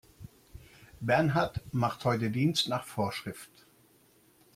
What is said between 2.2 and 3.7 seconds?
Dienst nach Vorschrift.